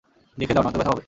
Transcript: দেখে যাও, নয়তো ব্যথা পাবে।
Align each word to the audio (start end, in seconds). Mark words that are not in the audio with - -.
দেখে 0.37 0.53
যাও, 0.55 0.63
নয়তো 0.63 0.77
ব্যথা 0.77 0.89
পাবে। 0.89 0.99